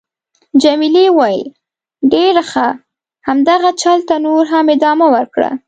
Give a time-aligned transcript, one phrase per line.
[0.63, 1.49] جميلې وويل::
[2.13, 2.67] ډېر ښه.
[3.27, 5.51] همدغه چل ته نور هم ادامه ورکړه.